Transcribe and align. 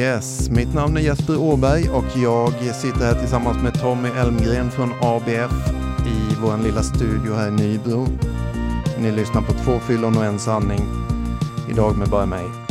Yes, 0.00 0.50
mitt 0.50 0.74
namn 0.74 0.96
är 0.96 1.00
Jesper 1.00 1.36
Åberg 1.36 1.88
och 1.88 2.04
jag 2.16 2.74
sitter 2.74 3.00
här 3.00 3.14
tillsammans 3.14 3.62
med 3.62 3.80
Tommy 3.80 4.08
Elmgren 4.08 4.70
från 4.70 4.92
ABF 5.02 5.52
i 6.06 6.36
vår 6.42 6.64
lilla 6.64 6.82
studio 6.82 7.34
här 7.34 7.48
i 7.48 7.50
Nybro. 7.50 8.06
Ni 8.98 9.12
lyssnar 9.12 9.42
på 9.42 9.52
två 9.52 9.78
fyllon 9.78 10.16
och 10.16 10.24
en 10.24 10.38
sanning. 10.38 10.80
Idag 11.70 11.96
med 11.96 12.08
bara 12.08 12.26
mig. 12.26 12.69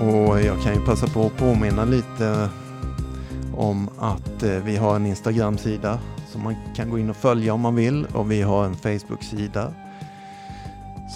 Och 0.00 0.40
jag 0.40 0.62
kan 0.62 0.74
ju 0.74 0.80
passa 0.80 1.06
på 1.06 1.26
att 1.26 1.36
påminna 1.36 1.84
lite 1.84 2.48
om 3.56 3.88
att 3.98 4.42
eh, 4.42 4.64
vi 4.64 4.76
har 4.76 4.96
en 4.96 5.06
Instagram-sida 5.06 6.00
som 6.28 6.42
man 6.42 6.56
kan 6.76 6.90
gå 6.90 6.98
in 6.98 7.10
och 7.10 7.16
följa 7.16 7.54
om 7.54 7.60
man 7.60 7.74
vill 7.74 8.06
och 8.06 8.30
vi 8.30 8.42
har 8.42 8.64
en 8.64 8.76
Facebook-sida 8.76 9.72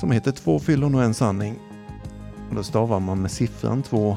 som 0.00 0.10
heter 0.10 0.32
Två 0.32 0.58
fyllon 0.58 0.94
och 0.94 1.02
en 1.02 1.14
sanning. 1.14 1.58
Och 2.48 2.54
då 2.54 2.62
stavar 2.62 3.00
man 3.00 3.22
med 3.22 3.30
siffran 3.30 3.82
två 3.82 4.16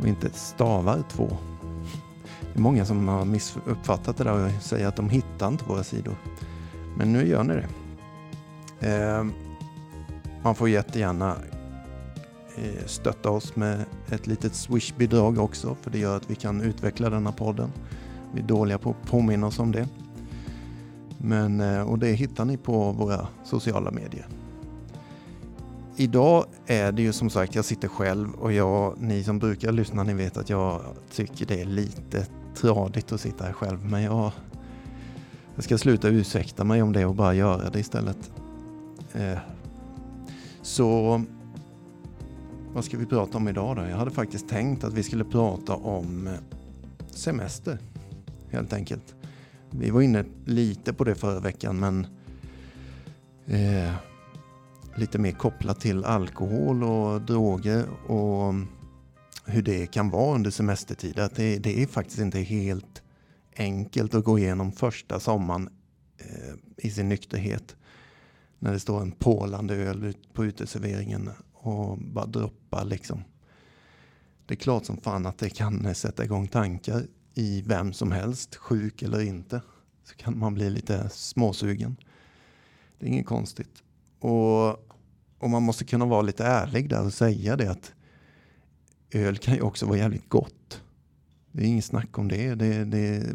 och 0.00 0.06
inte 0.06 0.30
stavar 0.30 1.02
två. 1.10 1.36
Det 2.40 2.58
är 2.58 2.62
många 2.62 2.84
som 2.84 3.08
har 3.08 3.24
missuppfattat 3.24 4.16
det 4.16 4.24
där 4.24 4.44
och 4.44 4.62
säger 4.62 4.86
att 4.86 4.96
de 4.96 5.10
hittar 5.10 5.48
inte 5.48 5.64
våra 5.64 5.84
sidor. 5.84 6.14
Men 6.96 7.12
nu 7.12 7.28
gör 7.28 7.44
ni 7.44 7.54
det. 7.54 7.68
Eh, 8.88 9.24
man 10.42 10.54
får 10.54 10.68
jättegärna 10.68 11.36
Eh, 12.62 12.86
stötta 12.86 13.30
oss 13.30 13.56
med 13.56 13.84
ett 14.10 14.26
litet 14.26 14.54
Swish-bidrag 14.54 15.38
också 15.38 15.76
för 15.82 15.90
det 15.90 15.98
gör 15.98 16.16
att 16.16 16.30
vi 16.30 16.34
kan 16.34 16.60
utveckla 16.60 17.10
denna 17.10 17.32
podden. 17.32 17.72
Vi 18.32 18.40
är 18.40 18.46
dåliga 18.46 18.78
på 18.78 18.90
att 18.90 19.10
påminna 19.10 19.46
oss 19.46 19.58
om 19.58 19.72
det. 19.72 19.88
Men, 21.18 21.60
eh, 21.60 21.90
och 21.90 21.98
det 21.98 22.12
hittar 22.12 22.44
ni 22.44 22.56
på 22.56 22.92
våra 22.92 23.28
sociala 23.44 23.90
medier. 23.90 24.26
Idag 25.96 26.44
är 26.66 26.92
det 26.92 27.02
ju 27.02 27.12
som 27.12 27.30
sagt, 27.30 27.54
jag 27.54 27.64
sitter 27.64 27.88
själv 27.88 28.32
och 28.34 28.52
jag, 28.52 28.94
ni 29.00 29.24
som 29.24 29.38
brukar 29.38 29.72
lyssna, 29.72 30.02
ni 30.02 30.14
vet 30.14 30.36
att 30.36 30.50
jag 30.50 30.80
tycker 31.12 31.46
det 31.46 31.60
är 31.60 31.64
lite 31.64 32.26
tradigt 32.54 33.12
att 33.12 33.20
sitta 33.20 33.44
här 33.44 33.52
själv. 33.52 33.84
Men 33.84 34.02
jag, 34.02 34.32
jag 35.54 35.64
ska 35.64 35.78
sluta 35.78 36.08
ursäkta 36.08 36.64
mig 36.64 36.82
om 36.82 36.92
det 36.92 37.06
och 37.06 37.14
bara 37.14 37.34
göra 37.34 37.70
det 37.70 37.80
istället. 37.80 38.30
Eh, 39.14 39.38
så 40.62 41.20
vad 42.78 42.84
ska 42.84 42.98
vi 42.98 43.06
prata 43.06 43.36
om 43.36 43.48
idag 43.48 43.76
då? 43.76 43.82
Jag 43.82 43.96
hade 43.96 44.10
faktiskt 44.10 44.48
tänkt 44.48 44.84
att 44.84 44.92
vi 44.92 45.02
skulle 45.02 45.24
prata 45.24 45.74
om 45.74 46.26
eh, 46.26 46.32
semester, 47.10 47.78
helt 48.50 48.72
enkelt. 48.72 49.14
Vi 49.70 49.90
var 49.90 50.02
inne 50.02 50.24
lite 50.44 50.92
på 50.92 51.04
det 51.04 51.14
förra 51.14 51.40
veckan, 51.40 51.80
men 51.80 52.06
eh, 53.46 53.94
lite 54.96 55.18
mer 55.18 55.32
kopplat 55.32 55.80
till 55.80 56.04
alkohol 56.04 56.84
och 56.84 57.22
droger 57.22 57.84
och 58.06 58.48
mm, 58.48 58.66
hur 59.46 59.62
det 59.62 59.86
kan 59.86 60.10
vara 60.10 60.34
under 60.34 60.50
semestertid. 60.50 61.18
Att 61.18 61.34
det, 61.34 61.58
det 61.58 61.82
är 61.82 61.86
faktiskt 61.86 62.20
inte 62.20 62.40
helt 62.40 63.02
enkelt 63.56 64.14
att 64.14 64.24
gå 64.24 64.38
igenom 64.38 64.72
första 64.72 65.20
sommaren 65.20 65.68
eh, 66.18 66.54
i 66.86 66.90
sin 66.90 67.08
nykterhet. 67.08 67.76
När 68.58 68.72
det 68.72 68.80
står 68.80 69.02
en 69.02 69.12
pålande 69.12 69.74
öl 69.74 70.14
på 70.32 70.44
uteserveringen 70.44 71.30
och 71.58 71.98
bara 71.98 72.26
droppa 72.26 72.84
liksom. 72.84 73.24
Det 74.46 74.54
är 74.54 74.56
klart 74.56 74.84
som 74.84 74.96
fan 74.96 75.26
att 75.26 75.38
det 75.38 75.50
kan 75.50 75.94
sätta 75.94 76.24
igång 76.24 76.48
tankar 76.48 77.06
i 77.34 77.62
vem 77.66 77.92
som 77.92 78.12
helst, 78.12 78.56
sjuk 78.56 79.02
eller 79.02 79.20
inte. 79.20 79.60
Så 80.04 80.14
kan 80.14 80.38
man 80.38 80.54
bli 80.54 80.70
lite 80.70 81.08
småsugen. 81.08 81.96
Det 82.98 83.06
är 83.06 83.10
inget 83.10 83.26
konstigt. 83.26 83.82
Och, 84.18 84.68
och 85.38 85.50
man 85.50 85.62
måste 85.62 85.84
kunna 85.84 86.04
vara 86.04 86.22
lite 86.22 86.44
ärlig 86.44 86.88
där 86.88 87.04
och 87.04 87.12
säga 87.12 87.56
det 87.56 87.70
att 87.70 87.94
öl 89.10 89.38
kan 89.38 89.54
ju 89.54 89.60
också 89.60 89.86
vara 89.86 89.98
jävligt 89.98 90.28
gott. 90.28 90.82
Det 91.52 91.62
är 91.62 91.66
inget 91.66 91.84
snack 91.84 92.18
om 92.18 92.28
det. 92.28 92.54
det, 92.54 92.84
det 92.84 93.26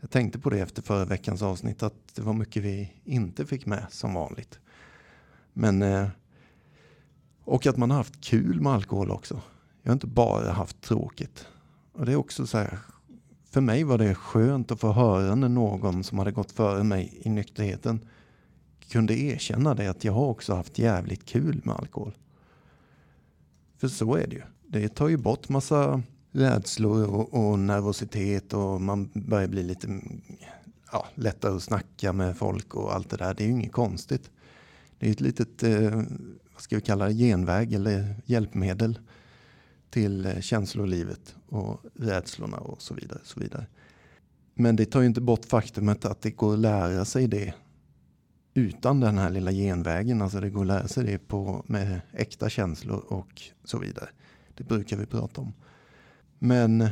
jag 0.00 0.10
tänkte 0.10 0.38
på 0.38 0.50
det 0.50 0.60
efter 0.60 0.82
förra 0.82 1.04
veckans 1.04 1.42
avsnitt 1.42 1.82
att 1.82 2.14
det 2.14 2.22
var 2.22 2.32
mycket 2.32 2.62
vi 2.62 2.92
inte 3.04 3.46
fick 3.46 3.66
med 3.66 3.86
som 3.90 4.14
vanligt. 4.14 4.58
Men 5.52 5.82
eh, 5.82 6.08
och 7.46 7.66
att 7.66 7.76
man 7.76 7.90
har 7.90 7.96
haft 7.96 8.20
kul 8.20 8.60
med 8.60 8.72
alkohol 8.72 9.10
också. 9.10 9.40
Jag 9.82 9.90
har 9.90 9.94
inte 9.94 10.06
bara 10.06 10.52
haft 10.52 10.80
tråkigt. 10.80 11.46
Och 11.92 12.06
det 12.06 12.12
är 12.12 12.16
också 12.16 12.46
så 12.46 12.58
här, 12.58 12.78
för 13.50 13.60
mig 13.60 13.84
var 13.84 13.98
det 13.98 14.14
skönt 14.14 14.70
att 14.70 14.80
få 14.80 14.92
höra 14.92 15.34
när 15.34 15.48
någon 15.48 16.04
som 16.04 16.18
hade 16.18 16.32
gått 16.32 16.52
före 16.52 16.84
mig 16.84 17.20
i 17.22 17.28
nykterheten 17.28 18.00
kunde 18.88 19.18
erkänna 19.18 19.74
det 19.74 19.86
att 19.86 20.04
jag 20.04 20.12
har 20.12 20.26
också 20.26 20.54
haft 20.54 20.78
jävligt 20.78 21.24
kul 21.24 21.60
med 21.64 21.74
alkohol. 21.74 22.12
För 23.78 23.88
så 23.88 24.14
är 24.14 24.26
det 24.26 24.36
ju. 24.36 24.42
Det 24.66 24.88
tar 24.88 25.08
ju 25.08 25.16
bort 25.16 25.48
massa 25.48 26.02
rädslor 26.32 27.06
och, 27.06 27.50
och 27.50 27.58
nervositet 27.58 28.52
och 28.52 28.80
man 28.80 29.10
börjar 29.14 29.48
bli 29.48 29.62
lite 29.62 30.00
ja, 30.92 31.06
lättare 31.14 31.56
att 31.56 31.62
snacka 31.62 32.12
med 32.12 32.36
folk 32.36 32.74
och 32.74 32.94
allt 32.94 33.10
det 33.10 33.16
där. 33.16 33.34
Det 33.34 33.44
är 33.44 33.46
ju 33.46 33.52
inget 33.52 33.72
konstigt. 33.72 34.30
Det 34.98 35.06
är 35.06 35.10
ett 35.10 35.20
litet 35.20 35.62
eh, 35.62 36.02
vad 36.56 36.62
ska 36.62 36.76
vi 36.76 36.82
kalla 36.82 37.06
det, 37.06 37.14
genväg 37.14 37.72
eller 37.72 38.14
hjälpmedel 38.24 38.98
till 39.90 40.26
eh, 40.26 40.40
känslolivet 40.40 41.36
och 41.46 41.80
rädslorna 41.94 42.56
och 42.56 42.82
så 42.82 42.94
vidare. 42.94 43.20
Så 43.24 43.40
vidare. 43.40 43.66
Men 44.54 44.76
det 44.76 44.86
tar 44.86 45.00
ju 45.00 45.06
inte 45.06 45.20
bort 45.20 45.44
faktumet 45.44 46.04
att 46.04 46.20
det 46.20 46.30
går 46.30 46.52
att 46.54 46.58
lära 46.58 47.04
sig 47.04 47.28
det 47.28 47.54
utan 48.54 49.00
den 49.00 49.18
här 49.18 49.30
lilla 49.30 49.52
genvägen. 49.52 50.22
Alltså 50.22 50.40
det 50.40 50.50
går 50.50 50.60
att 50.60 50.66
lära 50.66 50.88
sig 50.88 51.04
det 51.04 51.18
på, 51.18 51.64
med 51.66 52.00
äkta 52.12 52.48
känslor 52.48 53.04
och 53.08 53.42
så 53.64 53.78
vidare. 53.78 54.08
Det 54.54 54.64
brukar 54.64 54.96
vi 54.96 55.06
prata 55.06 55.40
om. 55.40 55.52
Men 56.38 56.88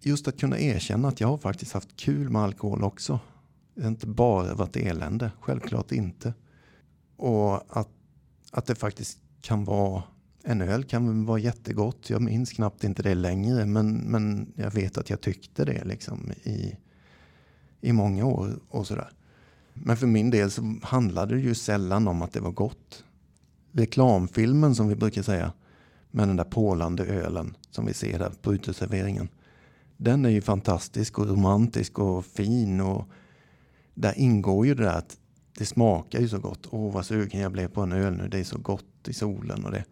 just 0.00 0.28
att 0.28 0.40
kunna 0.40 0.58
erkänna 0.58 1.08
att 1.08 1.20
jag 1.20 1.28
har 1.28 1.38
faktiskt 1.38 1.72
haft 1.72 1.96
kul 1.96 2.30
med 2.30 2.42
alkohol 2.42 2.84
också. 2.84 3.20
Det 3.74 3.82
har 3.82 3.88
inte 3.88 4.06
bara 4.06 4.54
varit 4.54 4.76
elände, 4.76 5.30
självklart 5.40 5.92
inte. 5.92 6.34
Och 7.16 7.78
att 7.80 7.95
att 8.56 8.66
det 8.66 8.74
faktiskt 8.74 9.18
kan 9.40 9.64
vara 9.64 10.02
en 10.44 10.62
öl 10.62 10.84
kan 10.84 11.24
vara 11.24 11.38
jättegott. 11.38 12.10
Jag 12.10 12.22
minns 12.22 12.52
knappt 12.52 12.84
inte 12.84 13.02
det 13.02 13.14
längre, 13.14 13.66
men, 13.66 13.96
men 13.96 14.52
jag 14.56 14.70
vet 14.70 14.98
att 14.98 15.10
jag 15.10 15.20
tyckte 15.20 15.64
det 15.64 15.84
liksom 15.84 16.32
i, 16.42 16.76
i 17.80 17.92
många 17.92 18.24
år 18.24 18.58
och 18.68 18.86
sådär. 18.86 19.10
Men 19.74 19.96
för 19.96 20.06
min 20.06 20.30
del 20.30 20.50
så 20.50 20.74
handlade 20.82 21.34
det 21.34 21.40
ju 21.40 21.54
sällan 21.54 22.08
om 22.08 22.22
att 22.22 22.32
det 22.32 22.40
var 22.40 22.50
gott. 22.50 23.04
Reklamfilmen 23.72 24.74
som 24.74 24.88
vi 24.88 24.96
brukar 24.96 25.22
säga 25.22 25.52
med 26.10 26.28
den 26.28 26.36
där 26.36 26.44
pålande 26.44 27.04
ölen 27.04 27.56
som 27.70 27.86
vi 27.86 27.94
ser 27.94 28.18
där 28.18 28.32
på 28.42 28.54
uteserveringen. 28.54 29.28
Den 29.96 30.24
är 30.24 30.30
ju 30.30 30.40
fantastisk 30.40 31.18
och 31.18 31.28
romantisk 31.28 31.98
och 31.98 32.24
fin 32.24 32.80
och 32.80 33.08
där 33.94 34.18
ingår 34.18 34.66
ju 34.66 34.74
det 34.74 34.82
där 34.82 34.98
att 34.98 35.18
det 35.58 35.66
smakar 35.66 36.20
ju 36.20 36.28
så 36.28 36.38
gott. 36.38 36.66
Åh, 36.70 36.92
vad 36.92 37.06
sugen 37.06 37.40
jag 37.40 37.52
blev 37.52 37.68
på 37.68 37.80
en 37.80 37.92
öl 37.92 38.16
nu. 38.16 38.28
Det 38.28 38.38
är 38.38 38.44
så 38.44 38.58
gott 38.58 39.08
i 39.08 39.12
solen 39.12 39.64
och 39.64 39.70
det. 39.70 39.84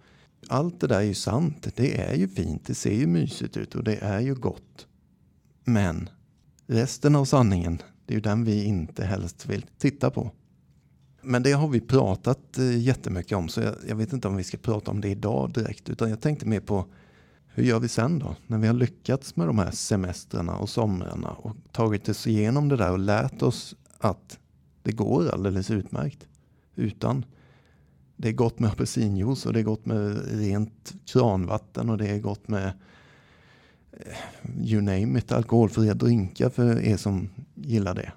Allt 0.49 0.81
det 0.81 0.87
där 0.87 0.99
är 0.99 1.03
ju 1.03 1.15
sant. 1.15 1.69
Det 1.77 2.01
är 2.01 2.15
ju 2.15 2.29
fint. 2.29 2.67
Det 2.67 2.75
ser 2.75 2.95
ju 2.95 3.07
mysigt 3.07 3.57
ut 3.57 3.75
och 3.75 3.85
det 3.85 3.97
är 3.97 4.21
ju 4.21 4.35
gott. 4.35 4.87
Men 5.65 6.09
resten 6.67 7.17
av 7.17 7.25
sanningen, 7.25 7.83
det 8.07 8.13
är 8.13 8.15
ju 8.15 8.21
den 8.21 8.45
vi 8.45 8.65
inte 8.65 9.05
helst 9.05 9.47
vill 9.47 9.67
titta 9.79 10.11
på. 10.11 10.31
Men 11.23 11.43
det 11.43 11.53
har 11.53 11.69
vi 11.69 11.81
pratat 11.81 12.59
eh, 12.59 12.79
jättemycket 12.79 13.39
om 13.39 13.49
så 13.49 13.61
jag, 13.61 13.75
jag 13.89 13.97
vet 13.97 14.13
inte 14.13 14.29
om 14.29 14.37
vi 14.37 14.45
ska 14.45 14.57
prata 14.57 14.91
om 14.91 15.01
det 15.01 15.09
idag 15.09 15.53
direkt 15.53 15.89
utan 15.89 16.11
jag 16.11 16.21
tänkte 16.21 16.47
mer 16.47 16.61
på 16.61 16.87
hur 17.47 17.65
gör 17.65 17.81
vi 17.81 17.89
sen 17.89 18.19
då? 18.19 18.37
När 18.47 18.59
vi 18.59 18.67
har 18.67 18.75
lyckats 18.75 19.37
med 19.37 19.47
de 19.47 19.59
här 19.59 19.71
semestrarna 19.71 20.57
och 20.57 20.69
somrarna 20.69 21.31
och 21.31 21.57
tagit 21.73 22.09
oss 22.09 22.27
igenom 22.27 22.69
det 22.69 22.77
där 22.77 22.93
och 22.93 22.99
lärt 22.99 23.43
oss 23.43 23.77
att 23.99 24.39
det 24.85 24.93
går 24.93 25.29
alldeles 25.29 25.71
utmärkt 25.71 26.27
utan. 26.75 27.25
Det 28.17 28.29
är 28.29 28.33
gott 28.33 28.59
med 28.59 28.71
apelsinjuice 28.71 29.47
och 29.47 29.53
det 29.53 29.59
är 29.59 29.65
gott 29.65 29.87
med 29.87 30.25
rent 30.39 30.95
kranvatten 31.05 31.91
och 31.91 31.99
det 31.99 32.09
är 32.09 32.19
gott 32.19 32.49
med 32.49 32.73
eh, 33.93 34.63
you 34.63 34.81
name 34.81 35.19
it, 35.19 35.33
alkoholfria 35.33 35.95
drinkar 35.95 36.51
för 36.51 36.81
er 36.81 36.97
som 36.97 37.29
gillar 37.55 37.95
det. 37.95 38.13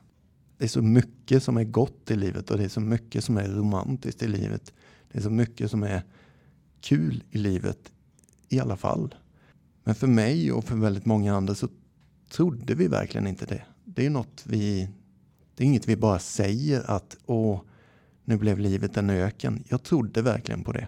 Det 0.58 0.64
är 0.64 0.70
så 0.70 0.82
mycket 0.82 1.44
som 1.44 1.58
är 1.58 1.64
gott 1.64 2.12
i 2.12 2.16
livet 2.16 2.52
och 2.52 2.58
det 2.58 2.64
är 2.64 2.70
så 2.70 2.82
mycket 2.82 3.24
som 3.24 3.38
är 3.38 3.50
romantiskt 3.50 4.24
i 4.24 4.28
livet. 4.28 4.74
Det 5.12 5.18
är 5.18 5.22
så 5.22 5.30
mycket 5.30 5.72
som 5.72 5.84
är 5.84 6.04
kul 6.82 7.24
i 7.32 7.38
livet 7.38 7.92
i 8.50 8.60
alla 8.60 8.78
fall. 8.78 9.16
Men 9.84 9.96
för 9.96 10.08
mig 10.08 10.52
och 10.52 10.64
för 10.64 10.76
väldigt 10.76 11.06
många 11.06 11.36
andra 11.36 11.56
så 11.56 11.68
trodde 12.30 12.76
vi 12.76 12.88
verkligen 12.88 13.28
inte 13.28 13.46
det. 13.46 13.64
Det 13.86 14.06
är 14.06 14.10
något 14.10 14.44
vi 14.46 14.90
det 15.58 15.64
är 15.64 15.66
inget 15.66 15.88
vi 15.88 15.96
bara 15.96 16.20
säger 16.20 16.92
att 16.92 17.18
åh, 17.26 17.62
nu 18.26 18.38
blev 18.38 18.60
livet 18.60 18.98
en 18.98 19.10
öken. 19.10 19.64
Jag 19.68 19.84
trodde 19.84 20.22
verkligen 20.22 20.64
på 20.64 20.72
det. 20.72 20.88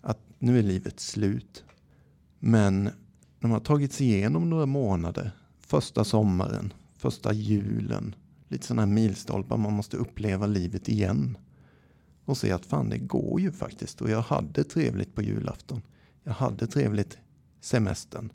Att 0.00 0.18
nu 0.38 0.58
är 0.58 0.62
livet 0.62 1.00
slut. 1.00 1.64
Men 2.38 2.84
när 2.84 2.92
man 3.40 3.50
har 3.50 3.60
tagit 3.60 3.92
sig 3.92 4.06
igenom 4.06 4.50
några 4.50 4.66
månader, 4.66 5.30
första 5.60 6.04
sommaren, 6.04 6.72
första 6.96 7.32
julen, 7.32 8.14
lite 8.48 8.66
sådana 8.66 8.82
här 8.82 8.92
milstolpar 8.92 9.56
man 9.56 9.72
måste 9.72 9.96
uppleva 9.96 10.46
livet 10.46 10.88
igen. 10.88 11.38
Och 12.24 12.36
se 12.36 12.52
att 12.52 12.66
fan 12.66 12.88
det 12.88 12.98
går 12.98 13.40
ju 13.40 13.52
faktiskt. 13.52 14.00
Och 14.00 14.10
jag 14.10 14.22
hade 14.22 14.64
trevligt 14.64 15.14
på 15.14 15.22
julafton. 15.22 15.82
Jag 16.22 16.32
hade 16.32 16.66
trevligt 16.66 17.18
semestern. 17.60 18.32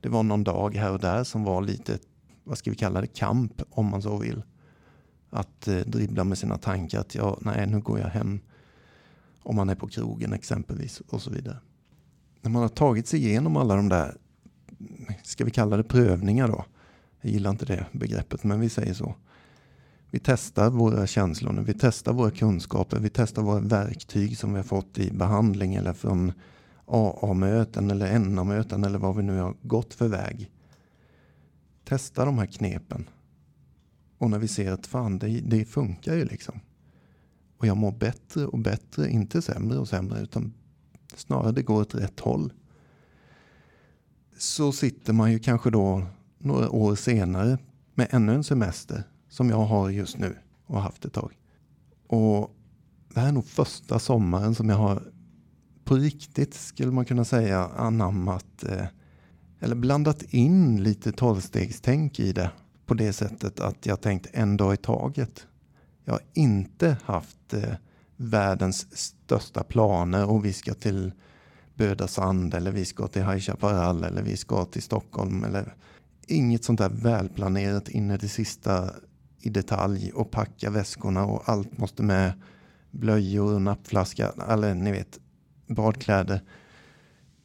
Det 0.00 0.08
var 0.08 0.22
någon 0.22 0.44
dag 0.44 0.74
här 0.74 0.92
och 0.92 1.00
där 1.00 1.24
som 1.24 1.44
var 1.44 1.62
lite, 1.62 1.98
vad 2.44 2.58
ska 2.58 2.70
vi 2.70 2.76
kalla 2.76 3.00
det, 3.00 3.06
kamp 3.06 3.62
om 3.70 3.86
man 3.86 4.02
så 4.02 4.16
vill. 4.16 4.42
Att 5.34 5.68
eh, 5.68 5.76
dribbla 5.76 6.24
med 6.24 6.38
sina 6.38 6.58
tankar 6.58 7.00
att 7.00 7.14
ja, 7.14 7.38
nej 7.40 7.66
nu 7.66 7.80
går 7.80 7.98
jag 7.98 8.08
hem. 8.08 8.40
Om 9.42 9.56
man 9.56 9.68
är 9.68 9.74
på 9.74 9.88
krogen 9.88 10.32
exempelvis 10.32 11.00
och 11.00 11.22
så 11.22 11.30
vidare. 11.30 11.56
När 12.40 12.50
man 12.50 12.62
har 12.62 12.68
tagit 12.68 13.06
sig 13.06 13.26
igenom 13.26 13.56
alla 13.56 13.76
de 13.76 13.88
där, 13.88 14.16
ska 15.22 15.44
vi 15.44 15.50
kalla 15.50 15.76
det 15.76 15.82
prövningar 15.82 16.48
då. 16.48 16.64
Jag 17.20 17.32
gillar 17.32 17.50
inte 17.50 17.64
det 17.64 17.86
begreppet 17.92 18.44
men 18.44 18.60
vi 18.60 18.68
säger 18.68 18.94
så. 18.94 19.14
Vi 20.10 20.20
testar 20.20 20.70
våra 20.70 21.06
känslor, 21.06 21.64
vi 21.66 21.74
testar 21.74 22.12
våra 22.12 22.30
kunskaper, 22.30 22.98
vi 22.98 23.10
testar 23.10 23.42
våra 23.42 23.60
verktyg 23.60 24.38
som 24.38 24.52
vi 24.52 24.56
har 24.56 24.64
fått 24.64 24.98
i 24.98 25.10
behandling 25.10 25.74
eller 25.74 25.92
från 25.92 26.32
AA-möten 26.86 27.90
eller 27.90 28.18
NA-möten 28.18 28.84
eller 28.84 28.98
vad 28.98 29.16
vi 29.16 29.22
nu 29.22 29.38
har 29.38 29.54
gått 29.62 29.94
för 29.94 30.08
väg. 30.08 30.50
Testa 31.84 32.24
de 32.24 32.38
här 32.38 32.46
knepen. 32.46 33.08
Och 34.24 34.30
när 34.30 34.38
vi 34.38 34.48
ser 34.48 34.72
att 34.72 34.86
fan, 34.86 35.18
det, 35.18 35.40
det 35.40 35.64
funkar 35.64 36.14
ju 36.14 36.24
liksom. 36.24 36.60
Och 37.58 37.66
jag 37.66 37.76
mår 37.76 37.92
bättre 37.92 38.46
och 38.46 38.58
bättre, 38.58 39.10
inte 39.10 39.42
sämre 39.42 39.78
och 39.78 39.88
sämre, 39.88 40.20
utan 40.20 40.52
snarare 41.16 41.52
det 41.52 41.62
går 41.62 41.80
åt 41.80 41.94
rätt 41.94 42.20
håll. 42.20 42.52
Så 44.38 44.72
sitter 44.72 45.12
man 45.12 45.32
ju 45.32 45.38
kanske 45.38 45.70
då 45.70 46.06
några 46.38 46.70
år 46.70 46.94
senare 46.94 47.58
med 47.94 48.08
ännu 48.10 48.34
en 48.34 48.44
semester 48.44 49.02
som 49.28 49.50
jag 49.50 49.64
har 49.64 49.90
just 49.90 50.18
nu 50.18 50.36
och 50.66 50.74
har 50.74 50.82
haft 50.82 51.04
ett 51.04 51.12
tag. 51.12 51.38
Och 52.06 52.56
det 53.14 53.20
här 53.20 53.28
är 53.28 53.32
nog 53.32 53.46
första 53.46 53.98
sommaren 53.98 54.54
som 54.54 54.68
jag 54.68 54.76
har 54.76 55.02
på 55.84 55.94
riktigt 55.94 56.54
skulle 56.54 56.92
man 56.92 57.04
kunna 57.04 57.24
säga 57.24 57.70
anammat 57.76 58.64
eh, 58.64 58.86
eller 59.60 59.74
blandat 59.74 60.22
in 60.22 60.82
lite 60.82 61.12
tolvstegstänk 61.12 62.20
i 62.20 62.32
det 62.32 62.50
på 62.86 62.94
det 62.94 63.12
sättet 63.12 63.60
att 63.60 63.86
jag 63.86 64.00
tänkt 64.00 64.26
en 64.32 64.56
dag 64.56 64.74
i 64.74 64.76
taget. 64.76 65.46
Jag 66.04 66.12
har 66.12 66.22
inte 66.32 66.96
haft 67.04 67.54
eh, 67.54 67.74
världens 68.16 68.96
största 68.96 69.62
planer 69.62 70.30
och 70.30 70.44
vi 70.44 70.52
ska 70.52 70.74
till 70.74 71.12
Böda 71.74 72.08
Sand 72.08 72.54
eller 72.54 72.70
vi 72.70 72.84
ska 72.84 73.08
till 73.08 73.22
High 73.22 73.38
Chaparral 73.38 74.04
eller 74.04 74.22
vi 74.22 74.36
ska 74.36 74.64
till 74.64 74.82
Stockholm 74.82 75.44
eller 75.44 75.74
inget 76.26 76.64
sånt 76.64 76.78
där 76.78 76.88
välplanerat 76.88 77.88
in 77.88 78.10
i 78.10 78.16
det 78.16 78.28
sista 78.28 78.90
i 79.40 79.50
detalj 79.50 80.12
och 80.12 80.30
packa 80.30 80.70
väskorna 80.70 81.24
och 81.24 81.48
allt 81.48 81.78
måste 81.78 82.02
med 82.02 82.32
blöjor 82.90 83.54
och 83.54 83.62
nappflaska, 83.62 84.32
eller 84.48 84.74
ni 84.74 84.92
vet 84.92 85.18
badkläder. 85.66 86.40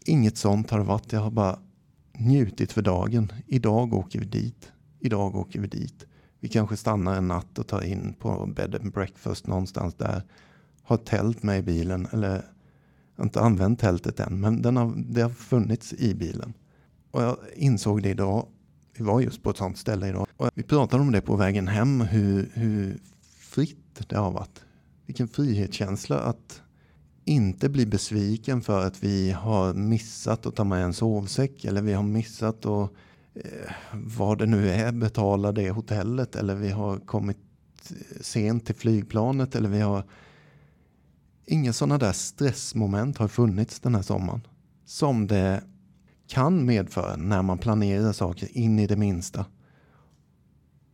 Inget 0.05 0.37
sånt 0.37 0.69
har 0.69 0.79
det 0.79 0.85
varit. 0.85 1.11
Jag 1.11 1.19
har 1.19 1.31
bara 1.31 1.59
njutit 2.13 2.71
för 2.71 2.81
dagen. 2.81 3.31
Idag 3.47 3.93
åker 3.93 4.19
vi 4.19 4.25
dit. 4.25 4.71
Idag 4.99 5.35
åker 5.35 5.59
vi 5.59 5.67
dit. 5.67 6.05
Vi 6.39 6.47
kanske 6.47 6.77
stannar 6.77 7.15
en 7.15 7.27
natt 7.27 7.59
och 7.59 7.67
tar 7.67 7.81
in 7.81 8.15
på 8.19 8.49
bed 8.55 8.75
and 8.75 8.91
breakfast 8.91 9.47
någonstans 9.47 9.93
där. 9.93 10.23
Har 10.83 10.97
tält 10.97 11.43
med 11.43 11.59
i 11.59 11.61
bilen 11.61 12.07
eller 12.11 12.45
inte 13.21 13.41
använt 13.41 13.79
tältet 13.79 14.19
än 14.19 14.39
men 14.39 14.61
den 14.61 14.77
har, 14.77 14.93
det 14.97 15.21
har 15.21 15.29
funnits 15.29 15.93
i 15.93 16.15
bilen. 16.15 16.53
Och 17.11 17.23
jag 17.23 17.37
insåg 17.55 18.03
det 18.03 18.09
idag. 18.09 18.47
Vi 18.97 19.03
var 19.03 19.21
just 19.21 19.43
på 19.43 19.49
ett 19.49 19.57
sånt 19.57 19.77
ställe 19.77 20.07
idag. 20.07 20.27
Och 20.37 20.49
vi 20.53 20.63
pratade 20.63 21.03
om 21.03 21.11
det 21.11 21.21
på 21.21 21.35
vägen 21.35 21.67
hem 21.67 22.01
hur, 22.01 22.51
hur 22.53 22.99
fritt 23.39 24.01
det 24.07 24.17
har 24.17 24.31
varit. 24.31 24.63
Vilken 25.05 25.27
frihetskänsla 25.27 26.19
att 26.19 26.61
inte 27.25 27.69
bli 27.69 27.85
besviken 27.85 28.61
för 28.61 28.87
att 28.87 29.03
vi 29.03 29.31
har 29.31 29.73
missat 29.73 30.45
att 30.45 30.55
ta 30.55 30.63
med 30.63 30.83
en 30.83 30.93
sovsäck 30.93 31.65
eller 31.65 31.81
vi 31.81 31.93
har 31.93 32.03
missat 32.03 32.65
att 32.65 32.91
eh, 33.33 33.71
vad 33.93 34.37
det 34.37 34.45
nu 34.45 34.69
är 34.69 34.91
betala 34.91 35.51
det 35.51 35.69
hotellet 35.69 36.35
eller 36.35 36.55
vi 36.55 36.69
har 36.69 36.97
kommit 36.97 37.37
eh, 37.89 38.21
sent 38.21 38.65
till 38.65 38.75
flygplanet 38.75 39.55
eller 39.55 39.69
vi 39.69 39.81
har 39.81 40.03
inga 41.45 41.73
sådana 41.73 41.97
där 41.97 42.11
stressmoment 42.11 43.17
har 43.17 43.27
funnits 43.27 43.79
den 43.79 43.95
här 43.95 44.01
sommaren 44.01 44.41
som 44.85 45.27
det 45.27 45.63
kan 46.27 46.65
medföra 46.65 47.15
när 47.15 47.41
man 47.41 47.57
planerar 47.57 48.13
saker 48.13 48.57
in 48.57 48.79
i 48.79 48.87
det 48.87 48.95
minsta. 48.95 49.45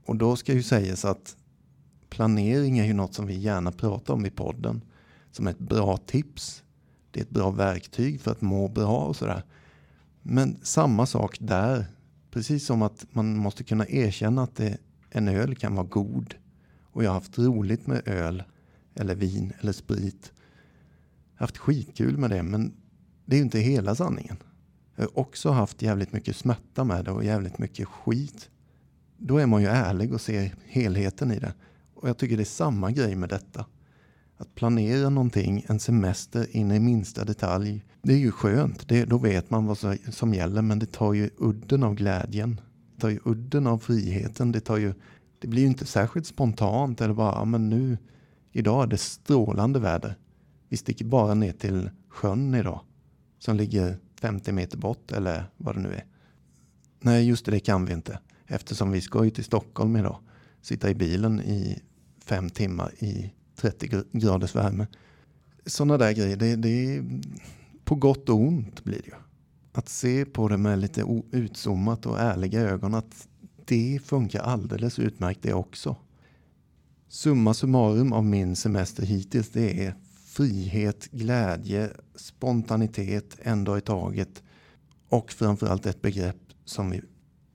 Och 0.06 0.16
då 0.16 0.36
ska 0.36 0.54
ju 0.54 0.64
sägas 0.64 1.06
att 1.06 1.36
planering 2.10 2.80
är 2.80 2.86
ju 2.86 2.94
något 2.94 3.14
som 3.14 3.26
vi 3.26 3.38
gärna 3.38 3.72
pratar 3.72 4.14
om 4.14 4.26
i 4.26 4.30
podden 4.30 4.82
som 5.32 5.48
ett 5.48 5.60
bra 5.60 5.98
tips. 5.98 6.64
Det 7.12 7.20
är 7.20 7.24
ett 7.24 7.30
bra 7.30 7.52
verktyg 7.52 8.22
för 8.22 8.32
att 8.32 8.42
må 8.42 8.68
bra 8.68 8.98
och 8.98 9.16
sådär. 9.16 9.44
Men 10.22 10.60
samma 10.64 11.06
sak 11.06 11.38
där. 11.40 11.86
Precis 12.36 12.66
som 12.66 12.82
att 12.82 13.06
man 13.12 13.38
måste 13.38 13.64
kunna 13.64 13.88
erkänna 13.88 14.44
att 14.44 14.56
det, 14.56 14.78
en 15.10 15.28
öl 15.28 15.56
kan 15.56 15.76
vara 15.76 15.86
god. 15.86 16.36
Och 16.84 17.04
jag 17.04 17.10
har 17.10 17.14
haft 17.14 17.40
roligt 17.40 17.88
med 17.88 18.08
öl 18.08 18.44
eller 18.96 19.16
vin 19.16 19.54
eller 19.60 19.72
sprit. 19.72 20.34
Jag 21.34 21.40
har 21.40 21.48
haft 21.48 21.58
skitkul 21.58 22.18
med 22.18 22.30
det 22.30 22.44
men 22.44 22.74
det 23.26 23.36
är 23.36 23.38
ju 23.38 23.44
inte 23.44 23.60
hela 23.60 23.96
sanningen. 23.96 24.38
Jag 24.96 25.04
har 25.04 25.20
också 25.20 25.50
haft 25.50 25.82
jävligt 25.82 26.14
mycket 26.14 26.36
smärta 26.36 26.84
med 26.84 27.06
det 27.06 27.12
och 27.12 27.24
jävligt 27.24 27.58
mycket 27.58 27.88
skit. 27.88 28.50
Då 29.18 29.38
är 29.38 29.46
man 29.46 29.62
ju 29.62 29.68
ärlig 29.68 30.14
och 30.14 30.22
ser 30.22 30.56
helheten 30.66 31.32
i 31.32 31.40
det. 31.40 31.54
Och 31.94 32.10
jag 32.10 32.18
tycker 32.18 32.38
det 32.38 32.44
är 32.44 32.46
samma 32.46 32.92
grej 32.92 33.16
med 33.16 33.30
detta. 33.30 33.66
Att 34.38 34.56
planera 34.56 35.10
någonting, 35.10 35.66
en 35.68 35.80
semester 35.80 36.56
in 36.56 36.72
i 36.72 36.80
minsta 36.80 37.26
detalj, 37.26 37.84
det 38.02 38.14
är 38.14 38.18
ju 38.18 38.32
skönt. 38.32 38.88
Det, 38.88 39.06
då 39.06 39.18
vet 39.18 39.50
man 39.50 39.66
vad 39.66 39.78
som 40.10 40.34
gäller 40.34 40.62
men 40.62 40.80
det 40.80 40.92
tar 40.92 41.14
ju 41.14 41.30
udden 41.38 41.84
av 41.84 41.96
glädjen. 41.96 42.62
Det 42.96 43.02
tar 43.02 43.10
ju 43.10 43.20
udden 43.26 43.68
av 43.68 43.78
friheten. 43.78 44.52
Det, 44.52 44.60
tar 44.60 44.78
ju, 44.78 44.94
det 45.40 45.48
blir 45.48 45.62
ju 45.62 45.68
inte 45.68 45.86
särskilt 45.86 46.28
spontant 46.28 47.02
eller 47.02 47.14
bara, 47.14 47.36
ja, 47.36 47.46
men 47.46 47.70
nu, 47.70 47.98
idag 48.52 48.84
är 48.84 48.88
det 48.88 48.98
strålande 48.98 49.80
väder. 49.80 50.16
Vi 50.70 50.78
sticker 50.78 51.06
bara 51.06 51.34
ner 51.34 51.52
till 51.52 51.90
sjön 52.10 52.56
idag 52.56 52.82
som 53.40 53.58
ligger 53.58 53.98
50 54.22 54.52
meter 54.52 54.78
bort 54.78 55.12
eller 55.12 55.44
vad 55.58 55.76
det 55.76 55.82
nu 55.82 55.94
är. 55.94 56.06
Nej, 57.02 57.28
just 57.28 57.46
det, 57.46 57.52
det 57.52 57.60
kan 57.60 57.86
vi 57.86 57.94
inte 57.94 58.20
eftersom 58.48 58.92
vi 58.92 59.02
ska 59.02 59.24
ju 59.24 59.30
till 59.30 59.44
Stockholm 59.44 59.96
idag. 59.96 60.20
Sitta 60.62 60.90
i 60.90 60.96
bilen 60.96 61.42
i 61.42 61.80
fem 62.26 62.50
timmar 62.50 62.92
i 63.04 63.34
30 63.56 64.04
graders 64.12 64.56
värme. 64.56 64.88
Sådana 65.66 65.98
där 65.98 66.12
grejer, 66.12 66.38
det, 66.38 66.56
det 66.56 66.96
är 66.96 67.22
på 67.84 67.96
gott 67.96 68.30
och 68.30 68.40
ont 68.40 68.84
blir 68.84 68.98
det 68.98 69.08
ju. 69.08 69.16
Att 69.74 69.90
se 69.90 70.26
på 70.26 70.48
det 70.48 70.58
med 70.58 70.80
lite 70.80 71.24
utzoomat 71.32 72.06
och 72.06 72.20
ärliga 72.20 72.62
ögon 72.62 72.94
att 72.94 73.28
det 73.66 74.00
funkar 74.06 74.40
alldeles 74.40 75.00
utmärkt 75.00 75.42
det 75.42 75.54
också. 75.54 75.96
Summa 77.08 77.54
summarum 77.54 78.14
av 78.14 78.26
min 78.26 78.56
semester 78.56 79.06
hittills 79.06 79.50
det 79.50 79.86
är 79.86 79.96
frihet, 80.26 81.12
glädje, 81.12 81.90
spontanitet, 82.16 83.38
en 83.42 83.64
dag 83.64 83.78
i 83.78 83.82
taget 83.82 84.44
och 85.10 85.32
framförallt 85.32 85.86
ett 85.86 86.02
begrepp 86.02 86.38
som 86.66 86.90
vi 86.90 87.02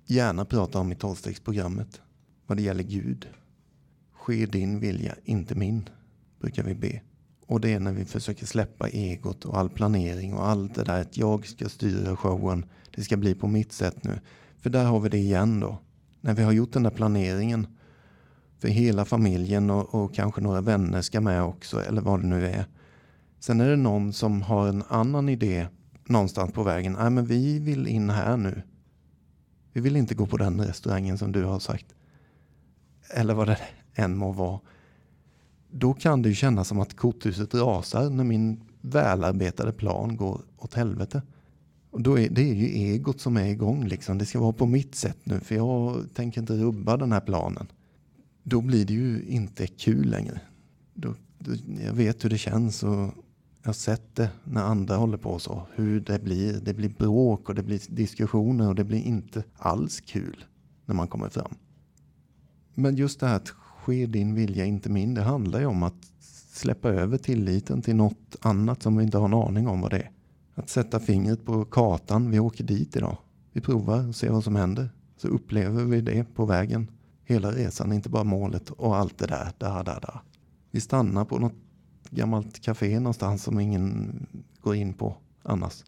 gärna 0.07 0.45
pratar 0.45 0.80
om 0.80 0.92
i 0.92 0.95
tolvstegsprogrammet 0.95 2.00
vad 2.47 2.59
det 2.59 2.62
gäller 2.62 2.83
Gud. 2.83 3.28
Ske 4.30 4.46
din 4.46 4.80
vilja, 4.80 5.14
inte 5.25 5.54
min, 5.54 5.88
brukar 6.40 6.62
vi 6.62 6.75
be. 6.75 7.00
Och 7.46 7.60
det 7.60 7.72
är 7.72 7.80
när 7.80 7.92
vi 7.92 8.04
försöker 8.04 8.46
släppa 8.46 8.88
egot 8.88 9.44
och 9.44 9.58
all 9.58 9.70
planering 9.70 10.34
och 10.34 10.49
allt 10.49 10.75
det 10.75 10.84
där 10.84 11.00
att 11.00 11.16
jag 11.16 11.46
ska 11.46 11.68
styra 11.68 12.16
showen. 12.16 12.64
Det 12.94 13.02
ska 13.02 13.16
bli 13.16 13.34
på 13.34 13.46
mitt 13.46 13.72
sätt 13.72 14.04
nu. 14.04 14.20
För 14.58 14.70
där 14.70 14.84
har 14.84 15.00
vi 15.00 15.08
det 15.08 15.18
igen 15.18 15.60
då. 15.60 15.78
När 16.20 16.34
vi 16.34 16.42
har 16.42 16.52
gjort 16.52 16.72
den 16.72 16.82
där 16.82 16.90
planeringen 16.90 17.66
för 18.58 18.68
hela 18.68 19.04
familjen 19.04 19.70
och, 19.70 19.94
och 19.94 20.14
kanske 20.14 20.40
några 20.40 20.60
vänner 20.60 21.02
ska 21.02 21.20
med 21.20 21.42
också 21.42 21.82
eller 21.82 22.02
vad 22.02 22.20
det 22.20 22.26
nu 22.26 22.46
är. 22.46 22.64
Sen 23.40 23.60
är 23.60 23.70
det 23.70 23.76
någon 23.76 24.12
som 24.12 24.42
har 24.42 24.68
en 24.68 24.84
annan 24.88 25.28
idé 25.28 25.66
någonstans 26.04 26.52
på 26.52 26.62
vägen. 26.62 26.92
Nej, 26.92 27.10
men 27.10 27.26
vi 27.26 27.58
vill 27.58 27.87
in 27.87 28.10
här 28.10 28.37
nu. 28.37 28.62
Vi 29.72 29.80
vill 29.80 29.96
inte 29.96 30.14
gå 30.14 30.26
på 30.26 30.37
den 30.37 30.60
restaurangen 30.60 31.18
som 31.18 31.32
du 31.32 31.44
har 31.44 31.58
sagt. 31.58 31.94
Eller 33.14 33.34
vad 33.34 33.49
det 33.49 33.52
är 33.52 33.79
än 33.94 34.16
må 34.16 34.32
vara. 34.32 34.61
Då 35.70 35.94
kan 35.94 36.23
det 36.23 36.28
ju 36.28 36.35
kännas 36.35 36.68
som 36.68 36.80
att 36.80 36.97
korthuset 36.97 37.54
rasar 37.54 38.11
när 38.11 38.25
min 38.25 38.61
välarbetade 38.80 39.73
plan 39.73 40.16
går 40.16 40.40
åt 40.56 40.75
helvete. 40.75 41.23
Och 41.90 42.02
då 42.02 42.18
är, 42.18 42.28
det 42.30 42.50
är 42.50 42.54
ju 42.54 42.66
egot 42.66 43.20
som 43.20 43.37
är 43.37 43.47
igång. 43.47 43.87
Liksom. 43.87 44.18
Det 44.18 44.26
ska 44.26 44.40
vara 44.40 44.52
på 44.52 44.66
mitt 44.66 44.94
sätt 44.94 45.18
nu 45.25 45.40
för 45.40 45.54
jag 45.54 46.04
tänker 46.14 46.40
inte 46.40 46.56
rubba 46.56 46.97
den 46.97 47.12
här 47.12 47.20
planen. 47.20 47.66
Då 48.42 48.61
blir 48.61 48.85
det 48.85 48.92
ju 48.94 49.25
inte 49.28 49.66
kul 49.66 50.11
längre. 50.11 50.40
Då, 50.94 51.14
då, 51.38 51.52
jag 51.85 51.92
vet 51.92 52.25
hur 52.25 52.30
det 52.30 52.38
känns 52.38 52.82
och 52.82 53.14
Jag 53.62 53.68
har 53.68 53.73
sett 53.73 54.16
det 54.16 54.30
när 54.44 54.62
andra 54.62 54.97
håller 54.97 55.18
på 55.18 55.38
så. 55.38 55.66
Hur 55.75 56.00
det 56.00 56.25
blir. 56.25 56.61
Det 56.61 56.75
blir 56.75 56.88
bråk 56.88 57.49
och 57.49 57.54
det 57.54 57.62
blir 57.62 57.80
diskussioner 57.88 58.68
och 58.68 58.75
det 58.75 58.85
blir 58.85 59.02
inte 59.02 59.44
alls 59.56 60.00
kul 60.00 60.44
när 60.87 60.94
man 60.94 61.09
kommer 61.09 61.28
fram. 61.28 61.54
Men 62.75 62.97
just 62.97 63.20
det 63.20 63.26
här 63.26 63.37
att 63.37 63.49
ske 63.80 64.06
din 64.06 64.34
vilja, 64.34 64.64
inte 64.64 64.90
min. 64.90 65.14
Det 65.14 65.22
handlar 65.22 65.60
ju 65.60 65.66
om 65.66 65.82
att 65.82 65.94
släppa 66.52 66.88
över 66.88 67.18
tilliten 67.18 67.82
till 67.82 67.96
något 67.96 68.37
annat 68.40 68.82
som 68.82 68.96
vi 68.96 69.04
inte 69.04 69.18
har 69.18 69.25
en 69.25 69.34
aning 69.34 69.68
om 69.68 69.80
vad 69.80 69.90
det 69.90 69.99
är. 69.99 70.10
Att 70.54 70.68
sätta 70.68 71.00
fingret 71.00 71.44
på 71.44 71.64
kartan. 71.64 72.30
Vi 72.30 72.38
åker 72.38 72.64
dit 72.64 72.96
idag. 72.96 73.16
Vi 73.52 73.60
provar 73.60 74.08
och 74.08 74.14
ser 74.14 74.30
vad 74.30 74.44
som 74.44 74.56
händer. 74.56 74.90
Så 75.16 75.28
upplever 75.28 75.84
vi 75.84 76.00
det 76.00 76.34
på 76.34 76.46
vägen. 76.46 76.90
Hela 77.25 77.50
resan, 77.52 77.92
inte 77.92 78.08
bara 78.08 78.25
målet 78.25 78.70
och 78.70 78.96
allt 78.96 79.18
det 79.18 79.26
där. 79.26 79.52
där, 79.58 79.84
där, 79.84 80.00
där. 80.00 80.20
Vi 80.70 80.80
stannar 80.80 81.25
på 81.25 81.38
något 81.38 81.54
gammalt 82.10 82.60
café 82.60 83.00
någonstans 83.00 83.42
som 83.42 83.60
ingen 83.60 84.12
går 84.60 84.75
in 84.75 84.92
på 84.92 85.16
annars. 85.42 85.84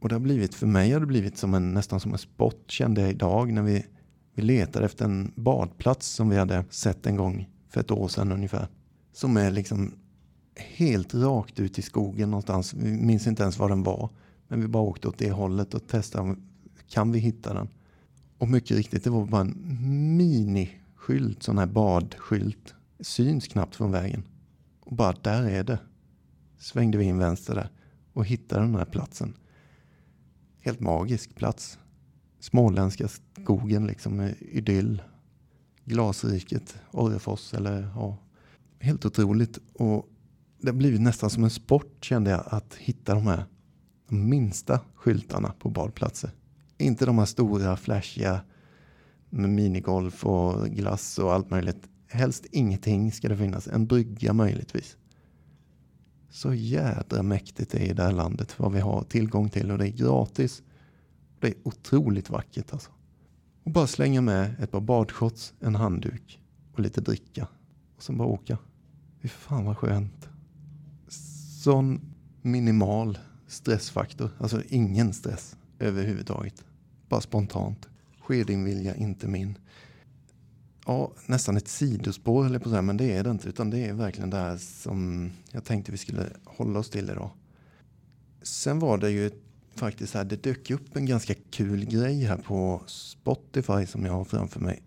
Och 0.00 0.08
det 0.08 0.14
har 0.14 0.20
blivit, 0.20 0.54
för 0.54 0.66
mig 0.66 0.92
har 0.92 1.00
det 1.00 1.06
blivit 1.06 1.38
som 1.38 1.54
en, 1.54 1.74
nästan 1.74 2.00
som 2.00 2.12
en 2.12 2.18
sport 2.18 2.70
kände 2.70 3.00
jag 3.00 3.10
idag 3.10 3.52
när 3.52 3.62
vi, 3.62 3.86
vi 4.34 4.42
letade 4.42 4.86
efter 4.86 5.04
en 5.04 5.32
badplats 5.34 6.06
som 6.06 6.28
vi 6.28 6.36
hade 6.36 6.64
sett 6.70 7.06
en 7.06 7.16
gång 7.16 7.48
för 7.68 7.80
ett 7.80 7.90
år 7.90 8.08
sedan 8.08 8.32
ungefär. 8.32 8.68
Som 9.12 9.36
är 9.36 9.50
liksom 9.50 9.92
helt 10.56 11.14
rakt 11.14 11.60
ut 11.60 11.78
i 11.78 11.82
skogen 11.82 12.30
någonstans. 12.30 12.74
Vi 12.74 12.92
minns 12.92 13.26
inte 13.26 13.42
ens 13.42 13.58
var 13.58 13.68
den 13.68 13.82
var. 13.82 14.10
Men 14.48 14.60
vi 14.60 14.68
bara 14.68 14.82
åkte 14.82 15.08
åt 15.08 15.18
det 15.18 15.30
hållet 15.30 15.74
och 15.74 15.86
testade. 15.86 16.36
Kan 16.88 17.12
vi 17.12 17.18
hitta 17.18 17.54
den? 17.54 17.68
Och 18.38 18.48
mycket 18.48 18.76
riktigt, 18.76 19.04
det 19.04 19.10
var 19.10 19.26
bara 19.26 19.40
en 19.40 20.16
miniskylt, 20.16 21.42
sån 21.42 21.58
här 21.58 21.66
badskylt. 21.66 22.74
Syns 23.00 23.48
knappt 23.48 23.76
från 23.76 23.92
vägen. 23.92 24.22
Och 24.80 24.96
bara 24.96 25.12
där 25.12 25.42
är 25.42 25.64
det. 25.64 25.78
Svängde 26.58 26.98
vi 26.98 27.04
in 27.04 27.18
vänster 27.18 27.54
där 27.54 27.70
och 28.12 28.26
hittade 28.26 28.62
den 28.62 28.74
här 28.74 28.84
platsen. 28.84 29.34
Helt 30.60 30.80
magisk 30.80 31.34
plats. 31.34 31.78
Småländska 32.44 33.08
skogen 33.08 33.86
liksom 33.86 34.16
med 34.16 34.34
idyll. 34.40 35.02
Glasriket, 35.84 36.76
Orrefors 36.90 37.54
eller 37.54 37.90
ja. 37.94 38.18
Helt 38.78 39.04
otroligt. 39.04 39.58
Och 39.74 40.08
det 40.60 40.68
har 40.68 40.74
blivit 40.76 41.00
nästan 41.00 41.30
som 41.30 41.44
en 41.44 41.50
sport 41.50 42.04
kände 42.04 42.30
jag 42.30 42.44
att 42.46 42.74
hitta 42.74 43.14
de 43.14 43.26
här 43.26 43.44
de 44.08 44.28
minsta 44.28 44.80
skyltarna 44.94 45.54
på 45.58 45.70
badplatser. 45.70 46.30
Inte 46.78 47.06
de 47.06 47.18
här 47.18 47.26
stora 47.26 47.76
flashiga 47.76 48.40
med 49.30 49.50
minigolf 49.50 50.24
och 50.24 50.68
glass 50.68 51.18
och 51.18 51.32
allt 51.32 51.50
möjligt. 51.50 51.88
Helst 52.08 52.46
ingenting 52.50 53.12
ska 53.12 53.28
det 53.28 53.36
finnas. 53.36 53.68
En 53.68 53.86
brygga 53.86 54.32
möjligtvis. 54.32 54.96
Så 56.30 56.54
jädra 56.54 57.22
mäktigt 57.22 57.70
det 57.70 57.78
är 57.78 57.90
i 57.90 57.92
det 57.92 58.02
här 58.02 58.12
landet 58.12 58.58
vad 58.58 58.72
vi 58.72 58.80
har 58.80 59.02
tillgång 59.02 59.48
till 59.48 59.70
och 59.70 59.78
det 59.78 59.88
är 59.88 59.96
gratis. 59.96 60.62
Det 61.44 61.48
är 61.48 61.54
otroligt 61.62 62.30
vackert 62.30 62.72
alltså. 62.72 62.90
Och 63.64 63.70
bara 63.70 63.86
slänga 63.86 64.20
med 64.20 64.54
ett 64.60 64.70
par 64.70 64.80
badshorts, 64.80 65.54
en 65.60 65.74
handduk 65.74 66.40
och 66.72 66.80
lite 66.80 67.00
dricka. 67.00 67.48
Och 67.96 68.02
sen 68.02 68.18
bara 68.18 68.28
åka. 68.28 68.58
Fy 69.22 69.28
fan 69.28 69.64
vad 69.64 69.78
skönt. 69.78 70.28
Sån 71.62 72.00
minimal 72.42 73.18
stressfaktor. 73.46 74.30
Alltså 74.38 74.62
ingen 74.68 75.12
stress 75.12 75.56
överhuvudtaget. 75.78 76.64
Bara 77.08 77.20
spontant. 77.20 77.88
Sker 78.20 78.44
din 78.44 78.64
vilja, 78.64 78.96
inte 78.96 79.28
min. 79.28 79.58
Ja, 80.86 81.12
nästan 81.26 81.56
ett 81.56 81.68
sidospår 81.68 82.42
höll 82.42 82.52
jag 82.52 82.62
på 82.62 82.68
att 82.68 82.72
säga, 82.72 82.82
men 82.82 82.96
det 82.96 83.12
är 83.12 83.24
det 83.24 83.30
inte. 83.30 83.48
Utan 83.48 83.70
det 83.70 83.78
är 83.78 83.92
verkligen 83.92 84.30
det 84.30 84.36
här 84.36 84.56
som 84.56 85.30
jag 85.50 85.64
tänkte 85.64 85.92
vi 85.92 85.98
skulle 85.98 86.28
hålla 86.44 86.78
oss 86.78 86.90
till 86.90 87.10
idag. 87.10 87.30
Sen 88.42 88.78
var 88.78 88.98
det 88.98 89.10
ju 89.10 89.30
faktiskt 89.78 90.14
här, 90.14 90.24
det 90.24 90.42
dök 90.42 90.70
upp 90.70 90.96
en 90.96 91.06
ganska 91.06 91.34
kul 91.50 91.84
grej 91.84 92.24
här 92.24 92.36
på 92.36 92.82
Spotify 92.86 93.86
som 93.86 94.04
jag 94.04 94.12
har 94.12 94.24
framför 94.24 94.60
mig. 94.60 94.82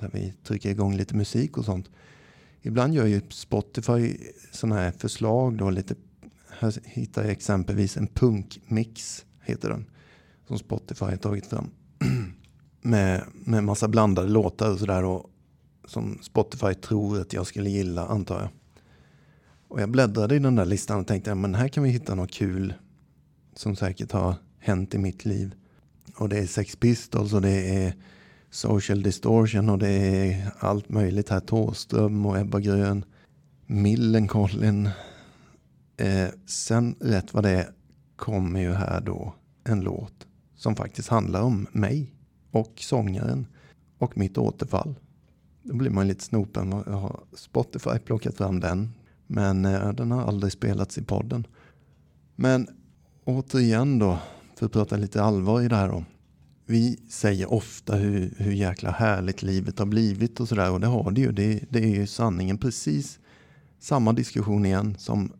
Där 0.00 0.10
vi 0.12 0.34
trycker 0.44 0.70
igång 0.70 0.96
lite 0.96 1.16
musik 1.16 1.58
och 1.58 1.64
sånt. 1.64 1.90
Ibland 2.62 2.94
gör 2.94 3.06
ju 3.06 3.20
Spotify 3.30 4.16
sådana 4.52 4.80
här 4.80 4.90
förslag 4.90 5.58
då 5.58 5.70
lite. 5.70 5.94
Här 6.58 6.74
hittar 6.84 7.22
jag 7.22 7.30
exempelvis 7.30 7.96
en 7.96 8.06
punkmix, 8.06 9.24
heter 9.40 9.68
den. 9.68 9.84
Som 10.48 10.58
Spotify 10.58 11.04
har 11.04 11.16
tagit 11.16 11.46
fram. 11.46 11.70
med, 12.80 13.24
med 13.32 13.64
massa 13.64 13.88
blandade 13.88 14.28
låtar 14.28 14.72
och 14.72 14.78
sådär. 14.78 15.22
Som 15.84 16.18
Spotify 16.22 16.74
tror 16.74 17.20
att 17.20 17.32
jag 17.32 17.46
skulle 17.46 17.70
gilla, 17.70 18.06
antar 18.06 18.40
jag. 18.40 18.48
Och 19.68 19.80
jag 19.80 19.90
bläddrade 19.90 20.36
i 20.36 20.38
den 20.38 20.56
där 20.56 20.64
listan 20.64 21.00
och 21.00 21.06
tänkte, 21.06 21.34
men 21.34 21.54
här 21.54 21.68
kan 21.68 21.84
vi 21.84 21.90
hitta 21.90 22.14
något 22.14 22.30
kul. 22.30 22.74
Som 23.54 23.76
säkert 23.76 24.12
har 24.12 24.34
hänt 24.58 24.94
i 24.94 24.98
mitt 24.98 25.24
liv. 25.24 25.54
Och 26.16 26.28
det 26.28 26.38
är 26.38 26.46
Sex 26.46 26.76
Pistols 26.76 27.32
och 27.32 27.42
det 27.42 27.84
är 27.84 27.94
Social 28.50 29.02
Distortion 29.02 29.68
och 29.68 29.78
det 29.78 29.90
är 29.90 30.52
allt 30.58 30.88
möjligt 30.88 31.28
här. 31.28 31.40
Tåström 31.40 32.26
och 32.26 32.38
Ebba 32.38 32.60
Grön. 32.60 33.04
Millencolin. 33.66 34.90
Eh, 35.96 36.28
sen 36.46 36.94
rätt 37.00 37.34
vad 37.34 37.42
det 37.42 37.50
är 37.50 37.70
kommer 38.16 38.60
ju 38.60 38.72
här 38.72 39.00
då 39.00 39.34
en 39.64 39.80
låt 39.80 40.26
som 40.56 40.76
faktiskt 40.76 41.08
handlar 41.08 41.42
om 41.42 41.66
mig 41.72 42.14
och 42.50 42.72
sångaren 42.76 43.46
och 43.98 44.18
mitt 44.18 44.38
återfall. 44.38 44.94
Då 45.62 45.74
blir 45.74 45.90
man 45.90 46.08
lite 46.08 46.24
snopen. 46.24 46.70
Jag 46.70 46.92
har 46.92 47.20
Spotify 47.32 47.98
plockat 47.98 48.34
fram 48.34 48.60
den. 48.60 48.92
Men 49.26 49.64
eh, 49.64 49.92
den 49.92 50.10
har 50.10 50.22
aldrig 50.22 50.52
spelats 50.52 50.98
i 50.98 51.02
podden. 51.02 51.46
Men 52.36 52.68
återigen 53.24 53.98
då, 53.98 54.18
för 54.58 54.66
att 54.66 54.72
prata 54.72 54.96
lite 54.96 55.22
allvar 55.22 55.62
i 55.62 55.68
det 55.68 55.76
här 55.76 55.88
då. 55.88 56.04
Vi 56.66 56.98
säger 57.08 57.52
ofta 57.52 57.96
hur, 57.96 58.34
hur 58.36 58.52
jäkla 58.52 58.90
härligt 58.90 59.42
livet 59.42 59.78
har 59.78 59.86
blivit 59.86 60.40
och 60.40 60.48
sådär. 60.48 60.70
Och 60.70 60.80
det 60.80 60.86
har 60.86 61.10
det 61.10 61.20
ju. 61.20 61.32
Det, 61.32 61.64
det 61.70 61.84
är 61.84 61.94
ju 61.94 62.06
sanningen. 62.06 62.58
Precis 62.58 63.18
samma 63.78 64.12
diskussion 64.12 64.66
igen 64.66 64.94
som 64.98 65.32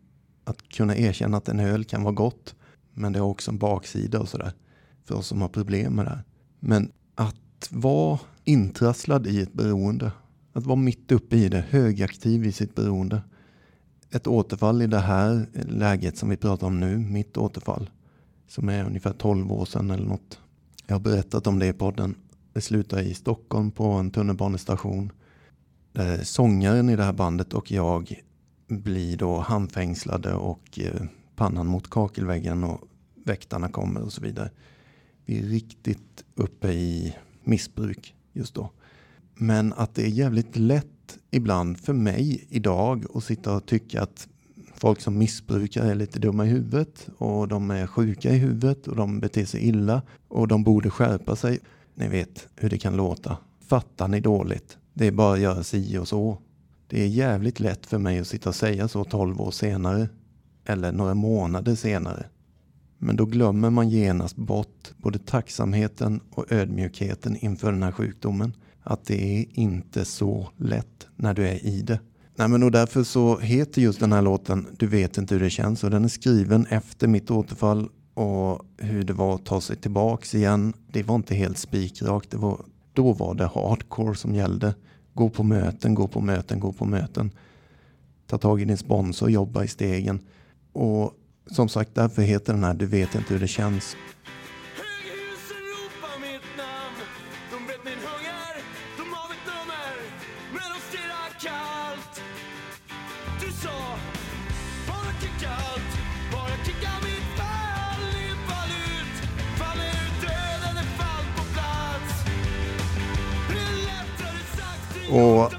att 0.45 0.69
kunna 0.69 0.97
erkänna 0.97 1.37
att 1.37 1.49
en 1.49 1.61
öl 1.61 1.85
kan 1.85 2.03
vara 2.03 2.15
gott. 2.15 2.55
Men 2.95 3.13
det 3.13 3.19
har 3.19 3.27
också 3.27 3.51
en 3.51 3.59
baksida 3.59 4.21
och 4.21 4.29
sådär. 4.29 4.53
För 5.05 5.15
oss 5.15 5.27
som 5.27 5.41
har 5.41 5.49
problem 5.49 5.95
med 5.95 6.07
det 6.07 6.11
här. 6.11 6.25
Men 6.61 6.93
att 7.15 7.69
vara 7.71 8.19
intrasslad 8.45 9.27
i 9.27 9.41
ett 9.41 9.53
beroende. 9.53 10.13
Att 10.53 10.67
vara 10.67 10.77
mitt 10.77 11.13
uppe 11.13 11.37
i 11.37 11.49
det, 11.49 11.65
högaktiv 11.71 12.47
i 12.47 12.53
sitt 12.53 12.75
beroende. 12.75 13.23
Ett 14.15 14.27
återfall 14.27 14.83
i 14.83 14.87
det 14.87 14.99
här 14.99 15.47
läget 15.69 16.17
som 16.17 16.29
vi 16.29 16.37
pratar 16.37 16.67
om 16.67 16.81
nu, 16.81 16.99
mitt 16.99 17.37
återfall. 17.37 17.91
Som 18.49 18.69
är 18.69 18.85
ungefär 18.85 19.13
12 19.13 19.53
år 19.53 19.65
sedan 19.65 19.91
eller 19.91 20.07
något. 20.07 20.41
Jag 20.87 20.95
har 20.95 21.01
berättat 21.01 21.47
om 21.47 21.59
det 21.59 21.67
i 21.67 21.73
podden. 21.73 22.15
Det 22.53 22.61
slutar 22.61 23.01
i 23.01 23.15
Stockholm 23.15 23.71
på 23.71 23.85
en 23.85 24.11
tunnelbanestation. 24.11 25.13
Där 25.93 26.19
sångaren 26.25 26.91
i 26.91 26.97
det 26.97 27.05
här 27.05 27.13
bandet 27.13 27.55
och 27.55 27.71
jag 27.71 28.23
blir 28.69 29.17
då 29.17 29.39
handfängslade 29.39 30.35
och 30.35 30.79
eh, 30.79 31.03
pannan 31.37 31.67
mot 31.67 31.91
kakelväggen 31.91 32.65
och 32.65 32.81
väktarna 33.25 33.69
kommer 33.69 34.03
och 34.03 34.13
så 34.13 34.21
vidare. 34.21 34.51
Vi 35.25 35.39
är 35.39 35.43
riktigt 35.43 36.25
uppe 36.35 36.73
i 36.73 37.17
missbruk 37.45 38.15
just 38.33 38.55
då. 38.55 38.71
Men 39.35 39.73
att 39.73 39.95
det 39.95 40.03
är 40.03 40.09
jävligt 40.09 40.57
lätt 40.57 41.19
ibland 41.31 41.79
för 41.81 41.93
mig 41.93 42.47
idag 42.49 43.05
att 43.15 43.25
sitta 43.25 43.57
och 43.57 43.67
tycka 43.67 44.03
att 44.03 44.29
folk 44.75 45.01
som 45.01 45.19
missbrukar 45.19 45.85
är 45.85 45.95
lite 45.95 46.19
dumma 46.19 46.47
i 46.47 46.49
huvudet 46.49 47.09
och 47.19 47.49
de 47.49 47.71
är 47.71 47.87
sjuka 47.87 48.31
i 48.31 48.39
huvudet 48.39 48.89
och 48.89 48.97
de 48.97 49.21
beter 49.21 49.45
sig 49.45 49.69
illa 49.69 50.03
och 50.29 50.49
de 50.49 50.65
borde 50.65 50.91
skärpa 50.91 51.37
sig. 51.37 51.59
Ni 51.95 52.09
vet 52.09 52.49
hur 52.57 52.71
det 52.71 52.79
kan 52.79 52.97
låta. 52.97 53.37
Fattar 53.67 54.09
ni 54.09 54.21
dåligt? 54.21 54.79
Det 54.95 55.07
är 55.07 55.13
bara 55.13 55.35
att 55.35 55.41
göra 55.41 55.63
si 55.63 55.99
och 55.99 56.09
så. 56.09 56.39
Det 56.87 57.03
är 57.03 57.07
jävligt 57.07 57.61
lätt 57.61 57.87
för 57.87 57.99
mig 57.99 58.19
att 58.19 58.27
sitta 58.27 58.49
och 58.49 58.55
säga 58.55 58.89
så 58.89 59.05
12 59.05 59.41
år 59.41 59.51
senare. 59.51 60.09
Eller 60.65 60.93
några 60.93 61.15
månader 61.15 61.75
senare. 61.75 62.27
Men 62.99 63.17
då 63.17 63.25
glömmer 63.27 63.71
man 63.71 63.89
genast 63.89 64.37
bort 64.37 64.93
både 64.97 65.19
tacksamheten 65.19 66.21
och 66.31 66.53
ödmjukheten 66.53 67.37
inför 67.37 67.73
den 67.73 67.83
här 67.83 67.93
sjukdomen. 67.93 68.53
Att 68.83 69.05
det 69.05 69.39
är 69.41 69.47
inte 69.53 70.05
så 70.05 70.49
lätt 70.57 71.07
när 71.17 71.35
du 71.35 71.49
är 71.49 71.67
i 71.67 71.83
det. 71.83 72.01
Nej, 72.37 72.49
men 72.49 72.63
och 72.63 72.71
därför 72.71 73.03
så 73.03 73.39
heter 73.39 73.83
just 73.83 74.01
den 74.01 74.13
här 74.13 74.23
låten 74.23 74.67
Du 74.79 74.87
vet 74.87 75.19
inte 75.19 75.35
hur 75.35 75.43
det 75.43 75.51
känns 75.51 75.85
och 75.85 75.91
den 75.91 76.05
är 76.05 76.09
skriven 76.09 76.67
efter 76.67 77.09
mitt 77.09 77.31
återfall 77.31 77.89
och 78.15 78.63
hur 78.79 79.05
det 79.05 79.13
var 79.13 79.35
att 79.35 79.45
ta 79.45 79.61
sig 79.61 79.77
tillbaks 79.77 80.35
igen. 80.35 80.73
Det 80.93 81.03
var 81.03 81.15
inte 81.15 81.35
helt 81.35 81.59
spikrakt. 81.59 82.35
Var, 82.35 82.65
då 82.93 83.13
var 83.13 83.35
det 83.35 83.47
hardcore 83.47 84.15
som 84.15 84.35
gällde. 84.35 84.75
Gå 85.15 85.31
på 85.31 85.43
möten, 85.43 85.95
gå 85.95 86.09
på 86.09 86.21
möten, 86.21 86.61
gå 86.61 86.73
på 86.73 86.85
möten. 86.85 87.31
Ta 88.27 88.39
tag 88.39 88.61
i 88.63 88.65
din 88.65 88.77
sponsor, 88.77 89.31
jobba 89.31 89.65
i 89.65 89.69
stegen. 89.69 90.21
Och 90.73 91.13
som 91.47 91.69
sagt, 91.69 91.95
därför 91.95 92.23
heter 92.23 92.53
den 92.53 92.65
här 92.65 92.75
Du 92.75 92.87
vet 92.87 93.15
inte 93.15 93.35
hur 93.35 93.41
det 93.41 93.49
känns. 93.49 93.97
De 97.53 97.67
vet 97.67 97.85
min 97.85 97.99
hunger, 98.09 98.55
de 98.97 99.13
har 99.15 99.29
mitt 99.33 99.47
nummer, 99.47 99.95
men 100.53 100.63
de 100.73 100.79
stirrar 100.89 101.31
kallt. 101.41 102.23
Du 103.41 103.53
sa, 103.53 103.79
bara 104.89 105.13
kicka 105.21 105.51
allt, 105.51 105.93
bara 106.33 106.57
kicka 106.67 106.91
mitt 107.03 107.39
fall, 107.39 108.01
limpar 108.15 108.69
ut. 108.97 109.17
Faller 109.59 109.85
ut, 109.85 110.21
döden 110.21 110.77
är 110.77 110.89
fall 110.99 111.25
på 111.37 111.43
plats. 111.55 112.25
Hur 113.49 113.77
lättare 113.87 114.43
sagt, 114.57 115.13
och 115.13 115.53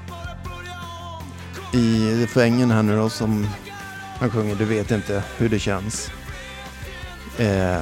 i 1.74 2.22
refrängen 2.22 2.70
här 2.70 2.82
nu 2.82 2.96
då 2.96 3.08
som 3.10 3.46
han 4.18 4.30
sjunger 4.30 4.54
Du 4.54 4.64
vet 4.64 4.90
inte 4.90 5.24
hur 5.36 5.48
det 5.48 5.58
känns. 5.58 6.10
Eh, 7.38 7.80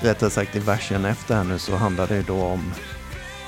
rättare 0.00 0.30
sagt 0.30 0.56
i 0.56 0.58
versen 0.58 1.04
efter 1.04 1.34
här 1.34 1.44
nu 1.44 1.58
så 1.58 1.76
handlar 1.76 2.06
det 2.06 2.22
då 2.22 2.42
om 2.42 2.72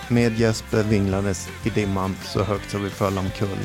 med 0.09 0.39
Jesper 0.39 0.83
vinglades 0.83 1.49
i 1.65 1.71
dimman 1.71 2.17
så 2.23 2.43
högt 2.43 2.71
så 2.71 2.79
vi 2.79 2.91
föll 2.91 3.19
omkull. 3.19 3.59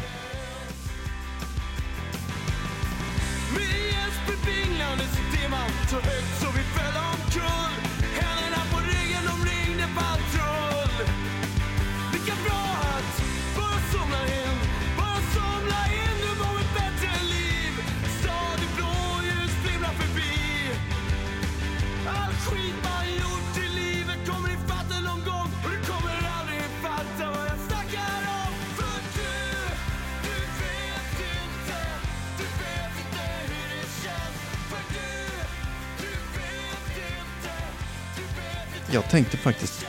Jag 38.92 39.10
tänkte 39.10 39.38
faktiskt 39.38 39.86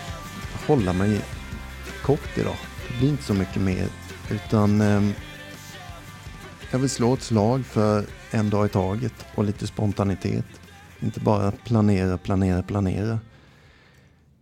hålla 0.66 0.92
mig 0.92 1.20
kort 2.02 2.38
idag. 2.38 2.56
Det 2.88 2.98
blir 2.98 3.08
inte 3.08 3.22
så 3.22 3.34
mycket 3.34 3.62
mer. 3.62 3.88
Utan 4.30 4.80
eh, 4.80 5.10
jag 6.72 6.78
vill 6.78 6.90
slå 6.90 7.14
ett 7.14 7.22
slag 7.22 7.66
för 7.66 8.06
en 8.30 8.50
dag 8.50 8.66
i 8.66 8.68
taget 8.68 9.26
och 9.34 9.44
lite 9.44 9.66
spontanitet. 9.66 10.44
Inte 11.00 11.20
bara 11.20 11.50
planera, 11.50 12.18
planera, 12.18 12.62
planera. 12.62 13.20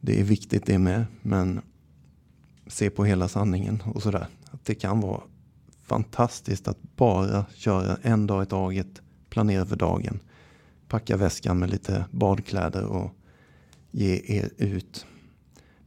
Det 0.00 0.20
är 0.20 0.24
viktigt 0.24 0.66
det 0.66 0.78
med, 0.78 1.04
men 1.22 1.60
se 2.66 2.90
på 2.90 3.04
hela 3.04 3.28
sanningen 3.28 3.82
och 3.94 4.02
sådär. 4.02 4.26
Att 4.50 4.64
det 4.64 4.74
kan 4.74 5.00
vara 5.00 5.20
fantastiskt 5.82 6.68
att 6.68 6.78
bara 6.96 7.46
köra 7.54 7.96
en 8.02 8.26
dag 8.26 8.42
i 8.42 8.46
taget, 8.46 9.02
planera 9.30 9.66
för 9.66 9.76
dagen. 9.76 10.20
Packa 10.88 11.16
väskan 11.16 11.58
med 11.58 11.70
lite 11.70 12.04
badkläder 12.10 12.84
och 12.84 13.15
ge 13.96 14.22
er 14.26 14.50
ut. 14.58 15.06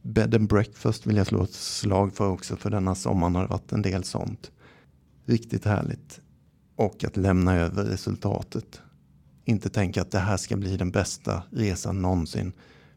Bed 0.02 0.34
and 0.34 0.48
breakfast 0.48 1.06
vill 1.06 1.16
jag 1.16 1.26
slå 1.26 1.42
ett 1.42 1.52
slag 1.52 2.14
för 2.14 2.28
också, 2.28 2.56
för 2.56 2.70
denna 2.70 2.94
sommaren 2.94 3.34
har 3.34 3.42
det 3.42 3.48
varit 3.48 3.72
en 3.72 3.82
del 3.82 4.04
sånt. 4.04 4.50
Riktigt 5.24 5.64
härligt. 5.64 6.20
Och 6.76 7.04
att 7.04 7.16
lämna 7.16 7.56
över 7.56 7.84
resultatet. 7.84 8.80
Inte 9.44 9.68
tänka 9.68 10.02
att 10.02 10.10
det 10.10 10.18
här 10.18 10.36
ska 10.36 10.56
bli 10.56 10.76
den 10.76 10.90
bästa 10.90 11.42
resan 11.50 12.02
någonsin, 12.02 12.52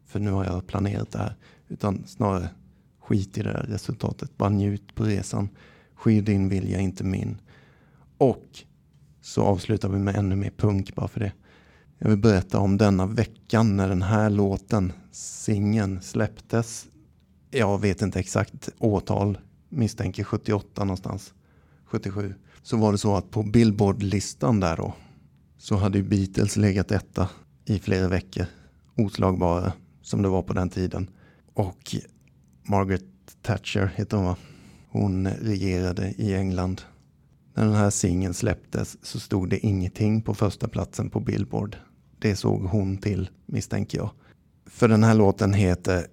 för 0.05 0.19
nu 0.19 0.31
har 0.31 0.45
jag 0.45 0.67
planerat 0.67 1.11
det 1.11 1.19
här. 1.19 1.35
Utan 1.67 2.03
snarare 2.07 2.49
skit 2.99 3.37
i 3.37 3.43
det 3.43 3.49
här 3.49 3.63
resultatet. 3.63 4.37
Bara 4.37 4.49
njut 4.49 4.95
på 4.95 5.03
resan. 5.03 5.49
Sky 5.95 6.21
din 6.21 6.49
vilja, 6.49 6.79
inte 6.79 7.03
min. 7.03 7.37
Och 8.17 8.45
så 9.21 9.41
avslutar 9.41 9.89
vi 9.89 9.99
med 9.99 10.15
ännu 10.15 10.35
mer 10.35 10.51
punk 10.57 10.95
bara 10.95 11.07
för 11.07 11.19
det. 11.19 11.31
Jag 12.03 12.09
vill 12.09 12.19
berätta 12.19 12.59
om 12.59 12.77
denna 12.77 13.05
veckan 13.05 13.77
när 13.77 13.89
den 13.89 14.01
här 14.01 14.29
låten, 14.29 14.93
singeln, 15.11 16.01
släpptes. 16.01 16.87
Jag 17.51 17.81
vet 17.81 18.01
inte 18.01 18.19
exakt 18.19 18.69
årtal, 18.79 19.37
misstänker 19.69 20.23
78 20.23 20.83
någonstans, 20.83 21.33
77. 21.85 22.35
Så 22.63 22.77
var 22.77 22.91
det 22.91 22.97
så 22.97 23.15
att 23.15 23.31
på 23.31 23.43
Billboard-listan 23.43 24.59
där 24.59 24.77
då, 24.77 24.93
så 25.57 25.75
hade 25.75 25.97
ju 25.97 26.03
Beatles 26.03 26.57
legat 26.57 26.91
etta 26.91 27.29
i 27.65 27.79
flera 27.79 28.07
veckor. 28.07 28.45
Oslagbara, 28.97 29.73
som 30.01 30.21
det 30.21 30.29
var 30.29 30.41
på 30.41 30.53
den 30.53 30.69
tiden. 30.69 31.09
Och 31.53 31.95
Margaret 32.63 33.05
Thatcher 33.41 33.91
heter 33.95 34.17
hon 34.17 34.25
va? 34.25 34.35
Hon 34.89 35.27
regerade 35.27 36.13
i 36.17 36.33
England. 36.35 36.81
När 37.53 37.65
den 37.65 37.75
här 37.75 37.89
singeln 37.89 38.33
släpptes 38.33 38.97
så 39.01 39.19
stod 39.19 39.49
det 39.49 39.65
ingenting 39.65 40.21
på 40.21 40.33
första 40.33 40.67
platsen 40.67 41.09
på 41.09 41.19
Billboard. 41.19 41.77
Det 42.23 42.35
såg 42.35 42.61
hon 42.61 42.97
till, 42.97 43.29
misstänker 43.45 43.97
jag. 43.97 44.09
För 44.65 44.87
den 44.87 45.03
här 45.03 45.13
låten 45.13 45.53
heter 45.53 46.07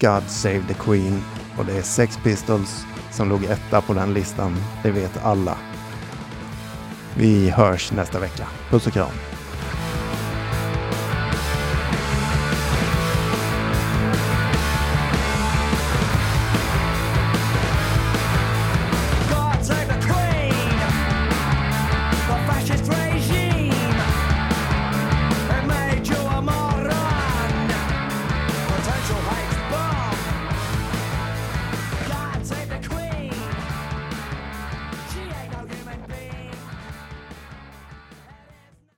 God 0.00 0.22
Save 0.22 0.62
the 0.68 0.74
Queen 0.74 1.20
och 1.58 1.64
det 1.66 1.78
är 1.78 1.82
Sex 1.82 2.18
Pistols 2.24 2.84
som 3.12 3.28
låg 3.28 3.44
etta 3.44 3.80
på 3.80 3.94
den 3.94 4.14
listan. 4.14 4.56
Det 4.82 4.90
vet 4.90 5.24
alla. 5.24 5.58
Vi 7.16 7.50
hörs 7.50 7.92
nästa 7.92 8.20
vecka. 8.20 8.46
Puss 8.70 8.86
och 8.86 8.92
kram. 8.92 9.39